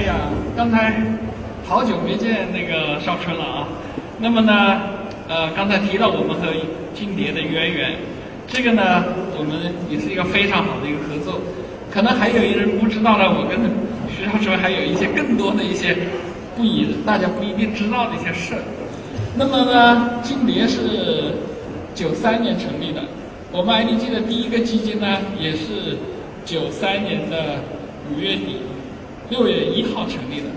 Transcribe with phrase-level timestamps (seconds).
[0.00, 0.14] 哎呀，
[0.56, 0.94] 刚才
[1.62, 3.68] 好久没见那个少春了啊。
[4.18, 4.80] 那么呢，
[5.28, 6.46] 呃，刚才提到我们和
[6.94, 7.96] 金蝶的渊源，
[8.48, 9.04] 这个呢，
[9.36, 11.38] 我们也是一个非常好的一个合作。
[11.90, 13.60] 可能还有一人不知道呢，我跟
[14.08, 15.94] 徐少春还有一些更多的一些
[16.56, 18.62] 不以大家不一定知道的一些事儿。
[19.36, 21.34] 那么呢，金蝶是
[21.94, 23.02] 九三年成立的，
[23.52, 25.98] 我们 IDG 的第一个基金呢，也是
[26.46, 27.56] 九三年的
[28.10, 28.62] 五月底。
[29.30, 30.48] 六月一号成立的，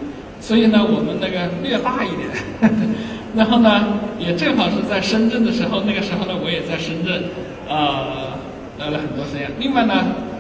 [0.42, 2.74] 所以呢，我们那个略大一点，
[3.38, 7.24] 然后呢，也正好是在深圳的时候，那个时候呢，我也在深圳，
[7.70, 8.34] 呃，
[8.78, 9.50] 待了很多时间。
[9.60, 9.94] 另外呢，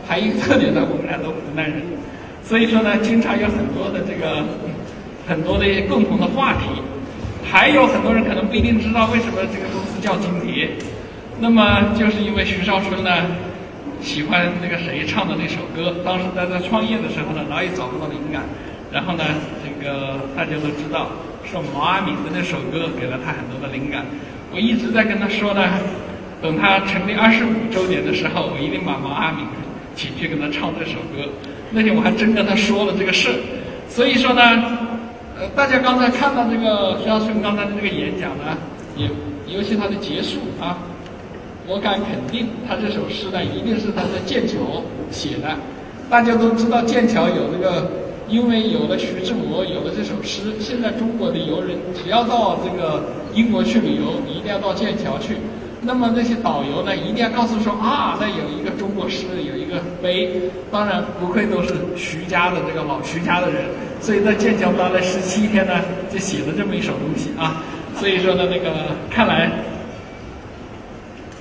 [0.08, 1.82] 还有一个特点呢，我们俩都湖南人，
[2.44, 4.44] 所以说呢，经常有很多的这个
[5.28, 6.82] 很多的共同的话题。
[7.46, 10.70] 还有很多人可能不一定知道为什么这个公司叫金蝶，
[11.40, 13.12] 那么就是因为徐少春呢。
[14.04, 18.44] 喜欢那个谁唱的那首歌，当时在在创业的时候呢，哪也找不到灵感。
[18.92, 19.24] 然后呢，
[19.64, 21.08] 这个大家都知道，
[21.50, 24.06] 是毛阿敏的那首歌给了他很多的灵感。
[24.52, 25.64] 我一直在跟他说呢，
[26.42, 29.46] 等他成立二十五周年的时候，我一定把毛阿敏
[29.96, 31.26] 请去跟他唱这首歌。
[31.72, 33.40] 那天我还真跟他说了这个事。
[33.90, 34.42] 所以说呢，
[35.40, 38.58] 呃，大家刚才看到这个徐小春刚才的这个演讲呢，
[38.96, 39.10] 也
[39.48, 40.78] 尤其他的结束啊。
[41.66, 45.48] 我敢肯定，他这首诗呢，一定是他在剑桥写的。
[46.10, 47.90] 大家都知道剑桥有那个，
[48.28, 53.04] 因为有了徐志摩，有了这首诗，现在中国的游人只要到这个
[53.34, 55.38] 英国去旅游，一定要到剑桥去。
[55.82, 60.30] 那么那些导游呢，一定要告诉说啊，那有一个中国诗，有一个碑。
[60.70, 63.64] 当然，不愧都是徐家的这个老徐家的人，
[64.02, 65.74] 所以在剑桥待了十七天呢，
[66.12, 67.64] 就写了这么一首东西啊。
[67.96, 68.70] 所以说呢，那个
[69.10, 69.50] 看来。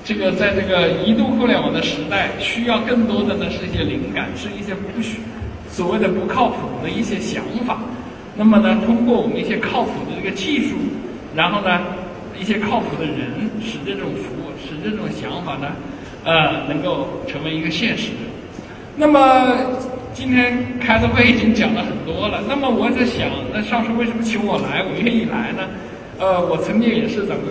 [0.04, 5.18] 这个在这个移动互联网的时代，需要更多的呢是一些灵感，是一些不需
[5.70, 7.78] 所谓的不靠谱的一些想法。
[8.34, 10.74] 那么呢，通过我们一些靠谱的这个技术，
[11.36, 11.80] 然后呢，
[12.36, 15.68] 一些靠谱的人，使这种服务，使这种想法呢，
[16.24, 18.10] 呃，能够成为一个现实。
[18.96, 19.54] 那么
[20.12, 22.42] 今天开的会已经讲了很多了。
[22.48, 25.62] 那么我在想，那上述为什么请我来，我愿意来呢？
[26.18, 27.46] 呃，我曾经也是咱们。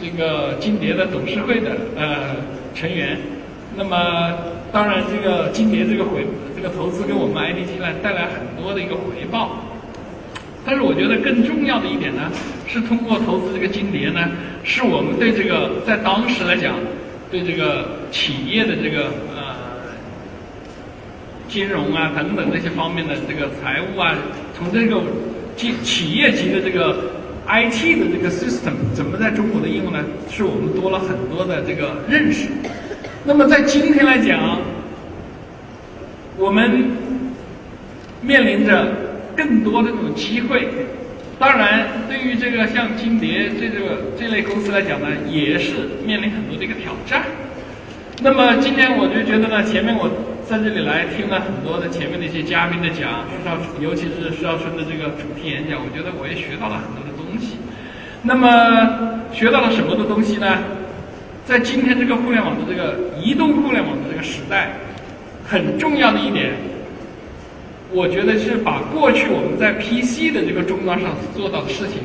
[0.00, 2.36] 这个金蝶的董事会的呃
[2.72, 3.18] 成员，
[3.76, 4.32] 那么
[4.72, 9.58] 当然这个金蝶这个回这个投资给我们 IDG 呢带来很多的一个回报，
[10.64, 12.30] 但是我觉得更重要的一点呢，
[12.68, 14.30] 是通过投资这个金蝶呢，
[14.62, 16.76] 是我们对这个在当时来讲，
[17.28, 19.56] 对这个企业的这个呃
[21.48, 24.14] 金融啊等等这些方面的这个财务啊，
[24.56, 25.02] 从这个
[25.56, 27.17] 企企业级的这个。
[27.48, 30.04] I T 的这个 system 怎么在中国的应用呢？
[30.30, 32.46] 是我们多了很多的这个认识。
[33.24, 34.60] 那么在今天来讲，
[36.36, 36.92] 我们
[38.20, 38.92] 面临着
[39.34, 40.68] 更多的这种机会。
[41.38, 45.72] 当然，对于这个像金蝶这个这类公司来讲呢，也是
[46.04, 47.22] 面临很多的一个挑战。
[48.20, 50.10] 那么今天我就觉得呢，前面我
[50.44, 57.07] 在这里来听了很多的前面的一些嘉宾的讲，徐少，尤其是徐少春的这个主题演讲，我觉得我也学到了很多。
[57.28, 57.56] 东西，
[58.22, 60.58] 那么学到了什么的东西呢？
[61.44, 64.72] 在今天这个互联网的这个移动互联网的这个时代，
[65.46, 66.52] 很重要的一点，
[67.90, 72.02] 我觉得是把过去我们在 PC 的这个终端上做到的事情，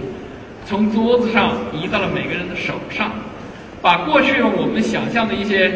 [0.65, 3.11] 从桌子上移到了每个人的手上，
[3.81, 5.73] 把过去我们想象的一些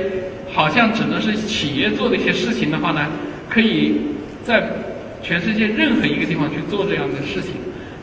[0.53, 3.07] 好像只能是企业做的一些事情的话呢，
[3.49, 3.99] 可以
[4.45, 4.63] 在
[5.21, 7.51] 全世界任何一个地方去做这样的事情。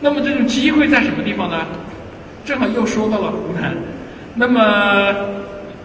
[0.04, 1.66] 那么这种机会在什么地方呢？
[2.44, 3.74] 正好又说到了湖南。
[4.34, 4.60] 那么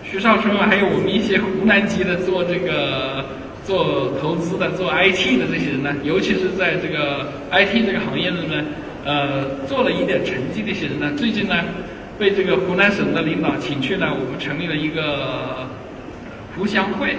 [0.03, 3.23] 徐少春啊，还有我们一些湖南籍的做这个
[3.63, 8.61] 做投资的、做 IT 的这些人呢，尤其是在这个 IT 这个行业的呢，
[9.05, 11.55] 呃，做了一点成绩的一些人呢，最近呢，
[12.19, 15.65] 被这个湖南省的领导请去呢，我们成立了一个
[16.57, 17.15] 湖湘会。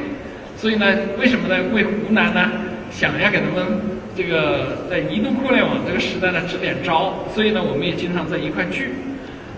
[0.54, 0.84] 所以呢，
[1.18, 1.56] 为什么呢？
[1.72, 2.50] 为湖南呢，
[2.90, 3.99] 想要给他们。
[4.20, 8.92] 这个在移动互联网这个时代呢，支点招，所以呢，我们也经常在一块聚。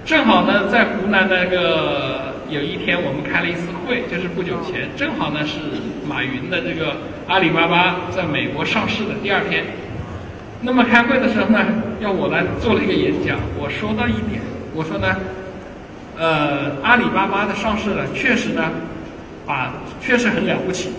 [0.04, 5.58] 正好呢，在湖南那个有一天，我们开了一次会，就是不久前，正好呢是
[6.06, 6.94] 马云的这个
[7.26, 9.64] 阿里巴巴在美国上市的第二天。
[10.60, 11.58] 那么开会的时候呢，
[11.98, 14.40] 要我来做了一个演讲，我说到一点，
[14.76, 15.16] 我说呢，
[16.16, 18.70] 呃，阿里巴巴的上市呢，确实呢，
[19.44, 20.90] 把确实很了不起。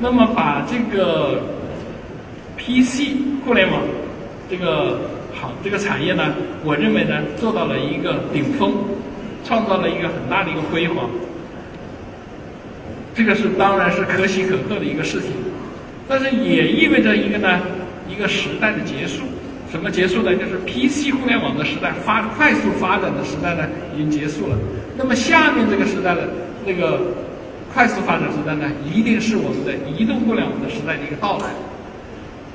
[0.00, 1.42] 那么把这个。
[2.56, 3.82] PC 互联网
[4.50, 5.00] 这个
[5.34, 8.72] 好这个产业呢，我认为呢做到了一个顶峰，
[9.44, 11.08] 创造了一个很大的一个辉煌。
[13.14, 15.30] 这个是当然是可喜可贺的一个事情，
[16.08, 17.60] 但是也意味着一个呢，
[18.08, 19.22] 一个时代的结束。
[19.70, 20.34] 什么结束呢？
[20.34, 24.56] 就是 PC 互联网的时代发快速发展的时代呢，已经结束了。
[24.96, 26.28] 那么下面这个时代的
[26.64, 27.00] 那个
[27.74, 31.46] 快速发展时代呢，一定是我们的移动互联网的时代的一个到来。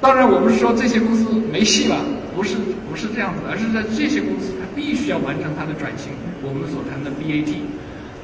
[0.02, 1.96] 当然，我不是说这些公司没戏了，
[2.36, 2.58] 不是
[2.90, 6.12] 不是这样子，而是在这些公司它必须要完成它的转型。
[6.44, 7.54] 我们所谈的 BAT，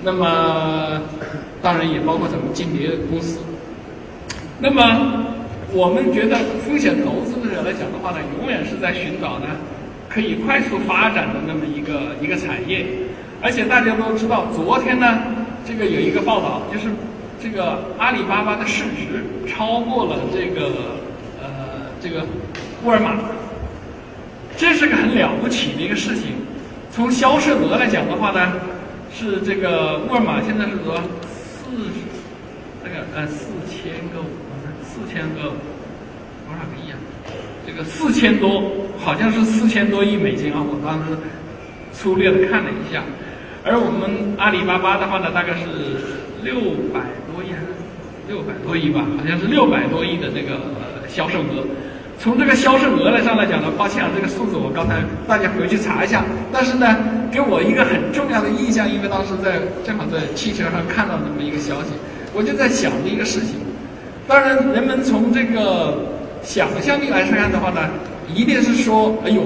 [0.03, 0.99] 那么
[1.61, 3.39] 当然也包括咱们金蝶公司。
[4.59, 5.23] 那么。
[5.73, 9.47] 我们觉得风险投资的人来讲的话呢，永远是在寻找呢
[10.07, 12.85] 可以快速发展的那么一个一个产业，
[13.41, 15.19] 而且大家都知道，昨天呢
[15.67, 16.87] 这个有一个报道，就是
[17.43, 20.95] 这个阿里巴巴的市值超过了这个
[22.07, 22.25] 这个
[22.85, 23.19] 沃尔玛，
[24.55, 26.35] 这是个很了不起的一个事情。
[26.89, 28.53] 从销售额来讲的话呢，
[29.13, 31.01] 是这个沃尔玛现在是多少？
[31.27, 31.67] 四
[32.81, 34.31] 那个呃四千个五。
[34.83, 35.51] 四千个
[36.47, 36.97] 多少个亿啊？
[37.67, 38.63] 这个四千多，
[38.97, 40.63] 好像是四千多亿美金啊！
[40.63, 41.15] 我当时
[41.93, 43.03] 粗略的看了一下。
[43.63, 45.65] 而我们阿里巴巴的话呢，大概是
[46.41, 46.55] 六
[46.91, 47.51] 百多亿，
[48.27, 50.57] 六百多亿吧，好像是六百多亿的这个
[51.07, 51.67] 销售额。
[52.19, 54.95] 从这个销售额来上来讲呢，抱歉啊，这个数字我刚才
[55.27, 56.25] 大家回去查一下。
[56.51, 56.97] 但是呢，
[57.31, 61.93] 给我一个很重要的印象，因为当时在正好在汽车上看到这么一个消息，
[62.33, 63.61] 我就在想这一个事情。
[64.27, 65.93] 当然，人们从这个
[66.41, 67.87] 想象力来看的话呢，
[68.33, 69.43] 一定是说，哎呦，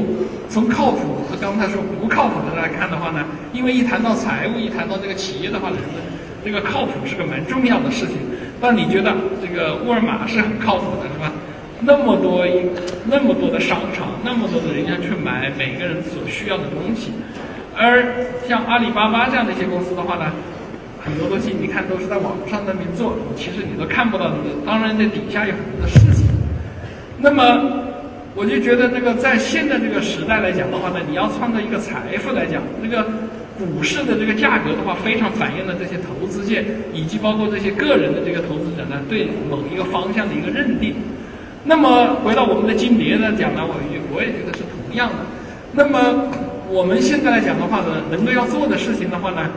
[0.48, 3.20] 从靠谱和刚才说不靠谱的来看的话呢，
[3.52, 6.00] 因为一谈到财务，一谈到这个企业的话，人们
[6.44, 8.16] 这个靠谱是个蛮重要的事情。
[8.62, 11.32] 但你觉得这个沃尔玛是很靠谱的，是吧？
[11.82, 12.46] 那么多
[13.06, 17.12] 那么多的商场，那么多的人家去买每个人所需要的东西，
[17.76, 18.06] 而
[18.48, 20.32] 像阿里巴巴这样的一些公司的话呢？
[21.04, 24.36] 很多东西你看都是在网上那边做，其实你都看不到的。
[24.64, 26.28] 当然，这底下有很多的事情。
[27.18, 27.42] 那么，
[28.36, 33.04] 我就觉得这个在现在这个时代来讲的话呢，你要创造一个财富来讲，那个
[33.58, 36.64] 股市的这个价格的话，非常反映了这些投资界
[36.94, 40.94] 以及包括这些个人的这个投资者呢对某一个方向的一个认定。
[41.64, 43.76] 那么回到我们的金蝶来讲呢，我
[44.16, 45.16] 我也觉得是同样的。
[45.74, 46.32] 那么
[46.70, 49.50] 我们现在来讲的话呢，能够要做的事情的话呢，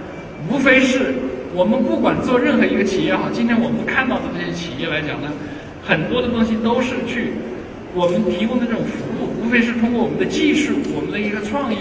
[0.51, 1.15] 无非是。
[1.57, 5.31] 我们不管做任何一个企业好，今天我们看到的这些企业来讲呢，
[5.87, 7.31] 很多的东西都是去
[7.95, 11.79] 我们提供的这种服务，无非是通过我们的技术、我们的一个创意，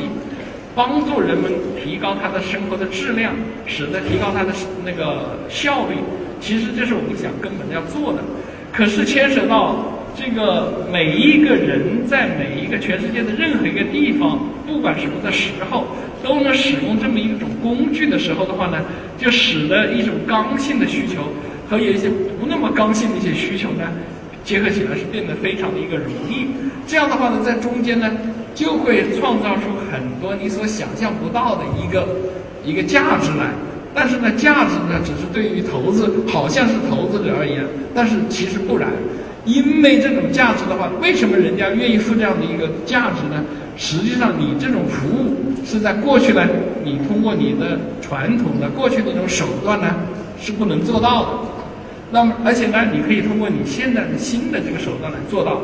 [0.75, 1.51] 帮助人们
[1.83, 3.33] 提高他的生活的质量，
[3.65, 4.53] 使得提高他的
[4.85, 5.97] 那个效率。
[6.39, 8.19] 其实这是我们想根本要做的。
[8.71, 15.85] 可是牵涉到这个每一个人在每一个全世界的任何一个地方，不管什么的时候。
[16.23, 18.77] 都能使用这么一种工具的时候的话呢，
[19.17, 21.15] 就使得一种刚性的需求
[21.69, 22.07] 和有一些
[22.39, 23.83] 不那么刚性的一些需求呢，
[24.41, 26.47] 结合起来是变得非常的一个容易。
[26.87, 28.09] 这样的话呢，在中间呢，
[28.55, 32.07] 就会创造出很多你所想象不到的一个
[32.63, 33.51] 一个价值来。
[33.93, 38.89] 但是呢，价值呢，只是对于投资好像是投资者而言，但是其实不然。
[39.45, 43.43] 因为这种价值的话，为什么人家愿意付这样的一个价值呢？
[43.75, 45.35] 实际上，你这种服务
[45.65, 46.47] 是在过去呢，
[46.83, 49.95] 你通过你的传统的过去的一种手段呢，
[50.39, 51.29] 是不能做到的。
[52.11, 55.59] 那么，而且呢，你可以通过你现在的新的这个手段来做到。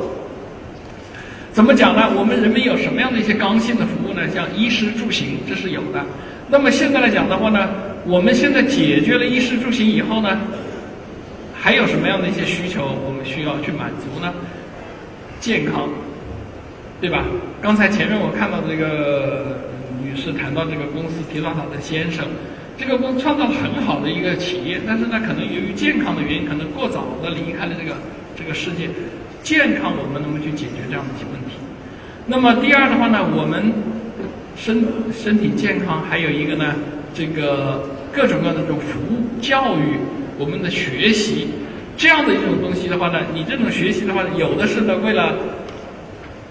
[1.53, 2.09] 怎么讲呢？
[2.17, 4.21] 我们人们有什么样的一些刚性的服务呢？
[4.33, 6.03] 像衣食住行，这是有的。
[6.49, 7.69] 那么现在来讲的话呢，
[8.05, 10.39] 我们现在解决了衣食住行以后呢，
[11.69, 14.33] 还有什么样的一些需求我们需要去满足呢？
[15.39, 15.87] 健康。
[16.99, 17.23] 对吧？
[17.61, 19.59] 刚才前面我看到这个
[20.03, 22.25] 女士谈到这个公司提到她的先生，
[22.75, 27.95] 这个公司创造了很好的一个企业，但是呢，可能由于健康的原因，可能过早的离开了这个
[28.35, 28.89] 这个世界。
[29.43, 31.53] 健康我们能不能去解决这样的一些问题？
[32.25, 33.71] 那么第二的话呢，我们
[34.57, 34.83] 身
[35.13, 36.73] 身体健康，还有一个呢，
[37.13, 40.01] 这个各种各样的这种服务、教育、
[40.39, 41.49] 我们的学习
[41.97, 45.35] 这样的一种东西的话呢，你这种学习的话，有的是呢为了。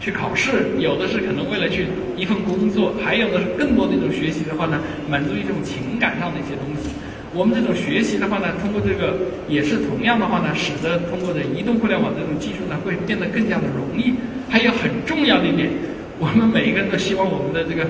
[0.00, 1.85] 去考试，有的是可能为了去
[2.16, 4.80] 一份工作，还有的是更多的一种学习的话呢，
[5.11, 6.95] 满足于这种情感上的一些东西。
[7.35, 9.18] 我们这种学习的话呢，通过这个
[9.49, 14.14] 也是同样的话呢，使得通过这移动互联网这种技术呢，会变得更加的容易。
[14.49, 15.68] 还有很重要的一点，
[16.21, 17.85] 我们每一个人都希望我们的这个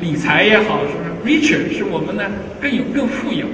[0.00, 2.24] 理财也好，是不是 richer，是我们呢
[2.58, 3.44] 更有更富有。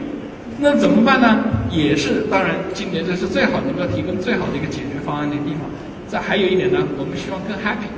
[0.61, 1.43] 那怎么办呢？
[1.70, 5.62] 也是当然，今年这是最好能够提供最好的一个解决方案的地方。
[6.08, 7.88] 再还有一点呢，我们希望更 happy。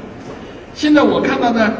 [0.74, 1.72] 现在我看到的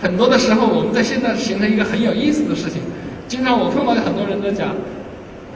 [0.00, 2.82] 很多的时候，我们在现在形成一个很有意思的事情。
[3.28, 4.74] 经常我碰到很多人都讲，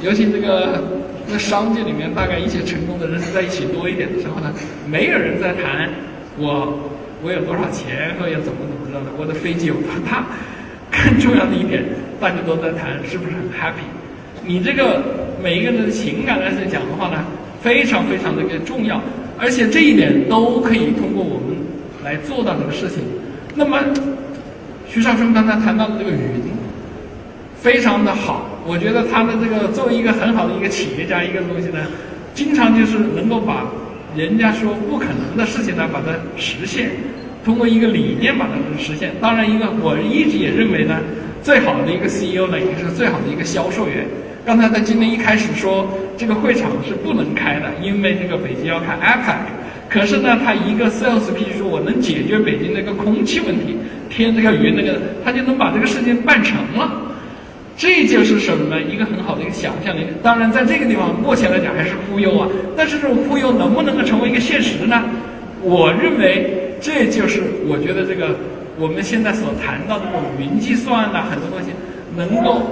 [0.01, 0.83] 尤其这个
[1.31, 4.53] 在商界里面，大概一些成功的人在一起多一点的时候呢，
[4.87, 5.91] 没有人在谈
[6.39, 6.91] 我
[7.23, 10.27] 我有多少钱或者怎么怎么着的，我的飞机有多大。
[10.91, 11.85] 更重要的一点，
[12.19, 13.85] 大家都在谈是不是很 happy。
[14.45, 15.03] 你这个
[15.43, 17.25] 每一个人的情感来讲的话呢，
[17.61, 19.01] 非常非常的一个重要，
[19.39, 21.57] 而且这一点都可以通过我们
[22.03, 23.05] 来做到这个事情。
[23.55, 23.79] 那么，
[24.89, 26.19] 徐少春刚才谈到的这个云，
[27.57, 28.47] 非常的好。
[28.67, 31.79] 我觉得他的这个作为一个很好的一个企业家，一个东西呢，
[32.35, 33.67] 经常就是能够把
[34.17, 36.91] 人家说不可能的事情呢，把它实现，
[37.45, 38.53] 通过一个理念把它
[38.83, 39.13] 实现。
[39.21, 40.99] 当然，一个我一直也认为呢，
[41.43, 44.05] 最好的一个 CEO 呢，也是最好的一个销售员。
[44.47, 49.35] 刚才在今天一开始说，这个会场是不能开的，因为这个北京要开 APEC。
[49.89, 53.77] 可是呢，他一个 sales P 说，我能解决北京那个空气问题，
[54.09, 56.93] 天这个云那个，他就能把这个事情办成了。
[57.77, 58.81] 这就是什么？
[58.81, 60.07] 一个很好的一个想象力。
[60.23, 62.47] 当然，在这个地方目前来讲还是忽悠啊。
[62.77, 65.03] 但是这种忽悠能不能够成为一个现实呢？
[65.61, 68.37] 我认为这就是我觉得这个
[68.79, 71.73] 我们现在所谈到的这种云计算呐，很多东西
[72.17, 72.63] 能够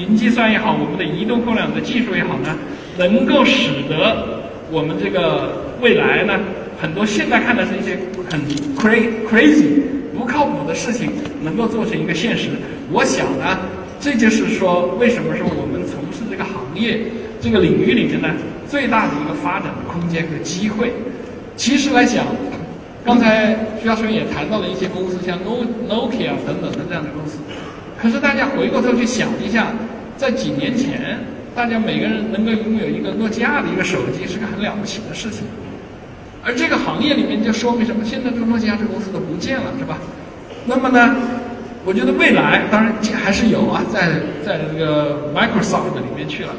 [0.00, 2.56] 云计算也好，我们的移动互联网的技术也好呢，
[2.98, 4.40] 能够使得
[4.70, 6.40] 我们这个未来呢，
[6.80, 7.98] 很多现在看的是一些
[8.30, 8.40] 很
[8.76, 9.82] crazy crazy
[10.16, 11.10] 不靠谱的事情，
[11.42, 12.48] 能够做成一个现实。
[12.90, 13.58] 我想呢。
[14.02, 17.00] 这就是说，为什么说我们从事这个行业、
[17.38, 18.30] 这个领域里面呢，
[18.66, 20.90] 最大的一个发展的空间和机会。
[21.54, 22.24] 其实来讲，
[23.04, 27.40] 刚才徐教授也谈到了一些公司，像 No Nokia 等等的这样的公司。
[28.00, 29.66] 可是大家回过头去想一下，
[30.20, 31.18] 在几年前，
[31.54, 35.44] 大家每个人能够拥有一个诺基亚的一个手机，是个很了不起的事情。
[36.44, 38.04] 而这个行业里面就说明什么？
[38.04, 39.96] 现在这个诺基亚这个公司都不见了，是吧？
[40.66, 41.16] 那么呢？
[41.86, 42.92] 我觉得未来当然
[43.24, 44.10] 还是有啊，在
[44.44, 46.50] 在这个 Microsoft 里面去了。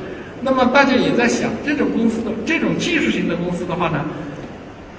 [0.41, 4.03] 那么大家也在想，这种公司的这种技术型的公司的话呢，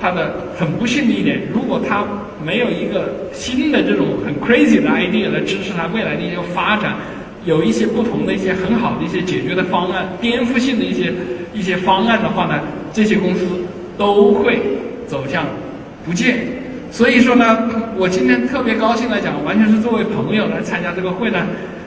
[0.00, 2.06] 它的很不幸的一点，如果它
[2.46, 6.94] 没有一个新的这种很 crazy 的 idea 来支持它未来的一些发展，
[7.44, 11.12] 有一些不同的一些很好的一些解决的方案，颠覆性的一些
[11.52, 12.60] 一些方案的话呢，
[12.92, 13.46] 这些公司
[13.98, 14.60] 都会
[15.06, 15.44] 走向
[16.04, 16.46] 不见。
[16.90, 21.46] 所以说呢，我今天特别高兴来讲，完全是作为朋友来参加这个会呢。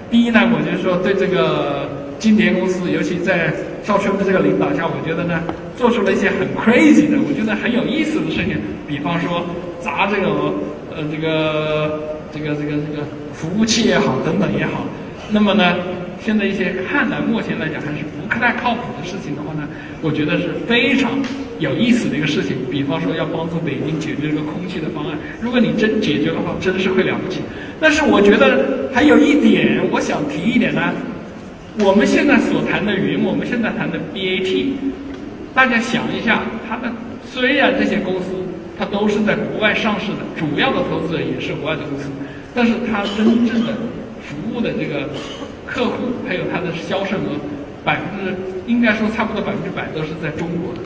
[0.10, 5.42] 第一呢，我就说对这个金蝶公司，尤其在赵春的这个领导下，我觉得呢，
[5.78, 8.58] 做出了一些很 crazy 的，我觉得很有意思的事情。
[8.88, 9.46] 比方说
[9.80, 10.28] 砸这个
[10.92, 14.84] 呃这个这个这个这个服务器也好，等等也好。
[15.32, 15.76] 那么呢？
[16.22, 19.68] 现在一些看来目前来讲还是不太靠谱的事情的话呢，
[20.02, 21.12] 我觉得是非常
[21.60, 22.58] 有意思的一个事情。
[22.72, 27.42] 比方说要帮助北京解决这个空气的方案，如果你真解决的话，真是会了不起。
[27.80, 30.94] 但是我觉得还有一点，我想提一点呢，
[31.80, 34.66] 我们现在所谈的云，我们现在谈的 BAT，
[35.54, 36.92] 大家想一下，它的
[37.24, 38.32] 虽然这些公司
[38.80, 42.10] 它都是在国外上市的，主要的投资者也是国外的公司，
[42.56, 43.74] 但是它真正的
[44.56, 45.10] 服务的这个。
[45.68, 47.36] 客户还有它的销售额，
[47.84, 48.32] 百分之
[48.68, 50.80] 应该说差不多百分之百都是在中国的。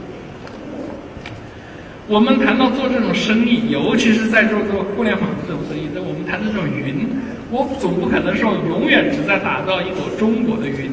[2.08, 7.06] 我们谈到做这种生意，尤其是在做做互联网这种生意，在我们谈这种云，
[7.52, 10.90] 我总不可能说永远只在打造一朵中国的云。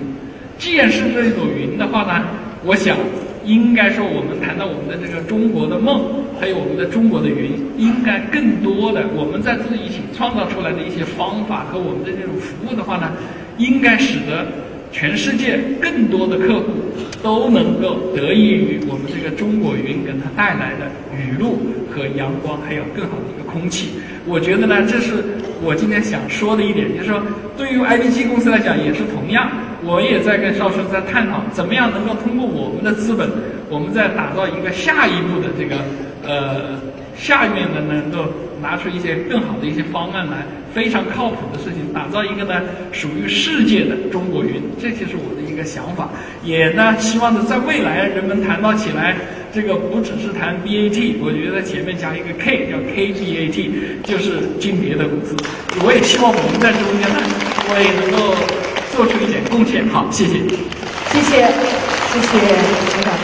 [0.59, 2.25] 既然是这一朵云的话呢，
[2.65, 2.99] 我想。
[3.47, 6.03] 应该说，我们谈到我们的这个中国的梦，
[6.41, 13.13] 还有我们的中国的云，应该更多的我们在自己一起创造出来的一些方法和我们的这种服务的话呢，
[13.59, 14.47] 应该使得
[14.91, 16.73] 全世界更多的客户
[17.23, 21.59] 都能够得益于我们这个中国云给它带来的雨露
[21.91, 23.91] 和阳光，还有更好的一个空气。
[24.27, 25.23] 我觉得呢，这是
[25.63, 27.23] 我今天想说的一点，就是说，
[27.57, 29.49] 对于 IDG 公司来讲，也是同样。
[29.85, 33.29] 我也在跟邵春在探讨，怎么样能够通过我们的资本，
[33.69, 35.77] 我们在打造一个下一步的这个
[36.25, 36.81] 呃
[37.17, 46.09] 下面的能够拿出一些更好的一些方案来，非常靠谱的事情，打造一个呢属于世界的中国云，这就是我的一个想法。
[46.43, 49.17] 也呢希望呢在未来人们谈到起来，
[49.53, 53.71] 这个不只是谈 BAT，我觉得前面加一个 K 叫 KBAT，
[54.05, 55.37] 就是金蝶的公司。
[55.85, 57.21] 我也希望我们在中间呢，
[57.69, 58.66] 我也能够。
[58.97, 60.33] 做出一点贡献，好，谢谢，
[61.13, 61.47] 谢谢，
[62.13, 63.16] 谢谢领导。